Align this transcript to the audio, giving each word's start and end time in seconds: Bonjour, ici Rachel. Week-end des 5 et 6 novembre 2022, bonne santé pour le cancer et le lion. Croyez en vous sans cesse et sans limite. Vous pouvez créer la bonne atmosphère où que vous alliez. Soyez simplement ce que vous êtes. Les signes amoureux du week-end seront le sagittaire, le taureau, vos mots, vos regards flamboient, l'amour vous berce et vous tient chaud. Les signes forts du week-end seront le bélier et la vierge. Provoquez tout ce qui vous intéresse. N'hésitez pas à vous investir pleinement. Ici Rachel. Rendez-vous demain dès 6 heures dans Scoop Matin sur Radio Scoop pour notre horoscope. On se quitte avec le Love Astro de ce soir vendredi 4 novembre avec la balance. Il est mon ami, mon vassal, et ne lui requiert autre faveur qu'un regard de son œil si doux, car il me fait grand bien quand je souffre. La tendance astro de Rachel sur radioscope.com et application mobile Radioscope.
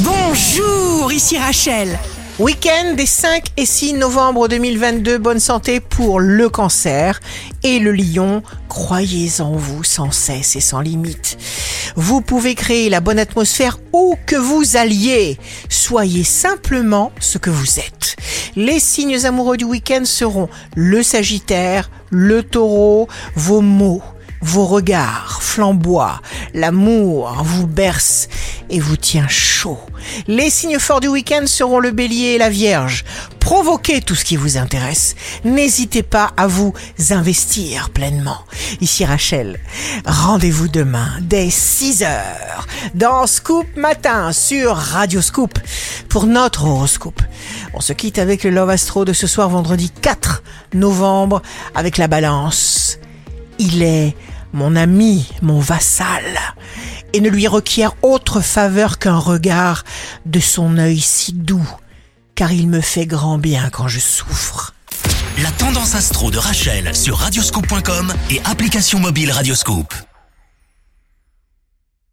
Bonjour, 0.00 1.10
ici 1.10 1.38
Rachel. 1.38 1.98
Week-end 2.38 2.92
des 2.94 3.06
5 3.06 3.44
et 3.56 3.64
6 3.64 3.94
novembre 3.94 4.46
2022, 4.46 5.16
bonne 5.16 5.40
santé 5.40 5.80
pour 5.80 6.20
le 6.20 6.50
cancer 6.50 7.18
et 7.62 7.78
le 7.78 7.92
lion. 7.92 8.42
Croyez 8.68 9.40
en 9.40 9.52
vous 9.52 9.84
sans 9.84 10.10
cesse 10.10 10.54
et 10.54 10.60
sans 10.60 10.80
limite. 10.80 11.38
Vous 11.96 12.20
pouvez 12.20 12.54
créer 12.54 12.90
la 12.90 13.00
bonne 13.00 13.18
atmosphère 13.18 13.78
où 13.94 14.16
que 14.26 14.36
vous 14.36 14.76
alliez. 14.76 15.38
Soyez 15.70 16.24
simplement 16.24 17.10
ce 17.18 17.38
que 17.38 17.48
vous 17.48 17.78
êtes. 17.78 18.16
Les 18.54 18.80
signes 18.80 19.24
amoureux 19.24 19.56
du 19.56 19.64
week-end 19.64 20.04
seront 20.04 20.50
le 20.74 21.02
sagittaire, 21.02 21.90
le 22.10 22.42
taureau, 22.42 23.08
vos 23.34 23.62
mots, 23.62 24.02
vos 24.42 24.66
regards 24.66 25.40
flamboient, 25.42 26.20
l'amour 26.52 27.34
vous 27.42 27.66
berce 27.66 28.28
et 28.70 28.80
vous 28.80 28.96
tient 28.96 29.28
chaud. 29.28 29.78
Les 30.26 30.50
signes 30.50 30.78
forts 30.78 31.00
du 31.00 31.08
week-end 31.08 31.46
seront 31.46 31.78
le 31.78 31.90
bélier 31.90 32.34
et 32.34 32.38
la 32.38 32.50
vierge. 32.50 33.04
Provoquez 33.40 34.00
tout 34.00 34.14
ce 34.14 34.24
qui 34.24 34.36
vous 34.36 34.56
intéresse. 34.56 35.14
N'hésitez 35.44 36.02
pas 36.02 36.32
à 36.36 36.46
vous 36.46 36.72
investir 37.10 37.90
pleinement. 37.90 38.38
Ici 38.80 39.04
Rachel. 39.04 39.60
Rendez-vous 40.04 40.68
demain 40.68 41.08
dès 41.20 41.50
6 41.50 42.02
heures 42.02 42.66
dans 42.94 43.26
Scoop 43.26 43.66
Matin 43.76 44.32
sur 44.32 44.74
Radio 44.76 45.22
Scoop 45.22 45.58
pour 46.08 46.26
notre 46.26 46.64
horoscope. 46.64 47.22
On 47.74 47.80
se 47.80 47.92
quitte 47.92 48.18
avec 48.18 48.42
le 48.42 48.50
Love 48.50 48.70
Astro 48.70 49.04
de 49.04 49.12
ce 49.12 49.26
soir 49.26 49.48
vendredi 49.48 49.90
4 49.90 50.42
novembre 50.74 51.42
avec 51.74 51.98
la 51.98 52.08
balance. 52.08 52.98
Il 53.58 53.82
est 53.82 54.16
mon 54.52 54.76
ami, 54.76 55.28
mon 55.42 55.60
vassal, 55.60 56.24
et 57.16 57.20
ne 57.22 57.30
lui 57.30 57.48
requiert 57.48 57.94
autre 58.02 58.42
faveur 58.42 58.98
qu'un 58.98 59.16
regard 59.16 59.84
de 60.26 60.38
son 60.38 60.76
œil 60.76 61.00
si 61.00 61.32
doux, 61.32 61.66
car 62.34 62.52
il 62.52 62.68
me 62.68 62.82
fait 62.82 63.06
grand 63.06 63.38
bien 63.38 63.70
quand 63.70 63.88
je 63.88 64.00
souffre. 64.00 64.74
La 65.42 65.50
tendance 65.50 65.94
astro 65.94 66.30
de 66.30 66.36
Rachel 66.36 66.94
sur 66.94 67.16
radioscope.com 67.16 68.12
et 68.30 68.40
application 68.44 68.98
mobile 68.98 69.32
Radioscope. 69.32 69.94